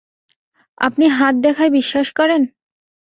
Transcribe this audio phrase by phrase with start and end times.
[0.77, 2.41] আপনি হাত দেখায় বিশ্বাস করেন?